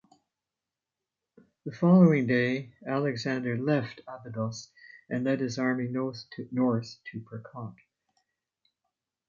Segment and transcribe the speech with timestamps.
[1.63, 4.71] The following day, Alexander left Abydos
[5.11, 7.77] and led his army north to Percote.